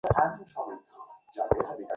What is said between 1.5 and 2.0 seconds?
দেখবে?